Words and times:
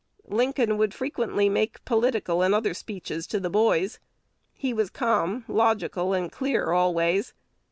Lincoln 0.29 0.79
would 0.79 0.95
frequently 0.95 1.47
make 1.47 1.85
political 1.85 2.41
and 2.41 2.55
other 2.55 2.73
speeches 2.73 3.27
to 3.27 3.39
the 3.39 3.51
boys: 3.51 3.99
he 4.51 4.73
was 4.73 4.89
calm, 4.89 5.45
logical, 5.47 6.11
and 6.13 6.31
clear 6.31 6.71
always. 6.71 7.35